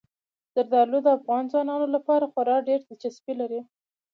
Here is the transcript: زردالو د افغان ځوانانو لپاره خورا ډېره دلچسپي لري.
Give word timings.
زردالو 0.53 0.97
د 1.03 1.07
افغان 1.17 1.43
ځوانانو 1.51 1.87
لپاره 1.95 2.25
خورا 2.31 2.57
ډېره 2.67 2.83
دلچسپي 2.85 3.33
لري. 3.41 3.61